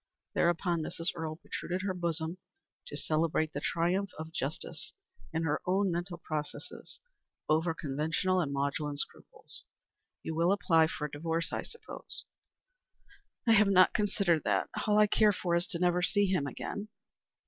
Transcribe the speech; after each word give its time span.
Thereupon 0.33 0.81
Mrs. 0.81 1.09
Earle 1.13 1.35
protruded 1.35 1.83
her 1.83 1.93
bosom 1.93 2.39
to 2.87 2.97
celebrate 2.97 3.53
the 3.53 3.61
triumph 3.61 4.09
of 4.17 4.33
justice 4.33 4.93
in 5.31 5.43
her 5.43 5.61
own 5.67 5.91
mental 5.91 6.17
processes 6.17 6.99
over 7.47 7.75
conventional 7.75 8.39
and 8.41 8.51
maudlin 8.51 8.97
scruples. 8.97 9.63
"You 10.23 10.33
will 10.33 10.51
apply 10.51 10.87
for 10.87 11.05
a 11.05 11.11
divorce, 11.11 11.53
I 11.53 11.61
suppose?" 11.61 12.25
"I 13.45 13.51
have 13.51 13.67
not 13.69 13.93
considered 13.93 14.43
that. 14.43 14.71
All 14.87 14.97
I 14.97 15.05
care 15.05 15.31
for 15.33 15.53
is 15.55 15.67
never 15.75 16.01
to 16.01 16.07
see 16.07 16.25
him 16.25 16.47
again." 16.47 16.87